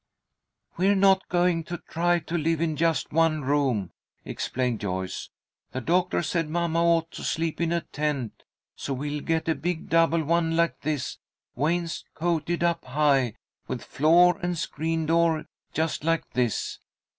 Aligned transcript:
"We're 0.77 0.95
not 0.95 1.29
going 1.29 1.63
to 1.65 1.77
try 1.77 2.17
to 2.17 2.35
live 2.35 2.59
in 2.59 2.75
just 2.75 3.13
one 3.13 3.43
room," 3.45 3.91
explained 4.25 4.79
Joyce. 4.79 5.29
"The 5.73 5.81
doctor 5.81 6.23
said 6.23 6.49
mamma 6.49 6.83
ought 6.83 7.11
to 7.11 7.23
sleep 7.23 7.61
in 7.61 7.71
a 7.71 7.81
tent, 7.81 8.41
so 8.75 8.95
we'll 8.95 9.21
get 9.21 9.47
a 9.47 9.53
big 9.53 9.89
double 9.89 10.23
one 10.23 10.57
like 10.57 10.79
this, 10.81 11.19
wainscoted 11.55 12.63
up 12.63 12.83
high, 12.83 13.35
with 13.67 13.83
floor 13.83 14.39
and 14.41 14.57
screen 14.57 15.05
door, 15.05 15.45
just 15.71 16.03
like 16.03 16.27
this. 16.31 16.79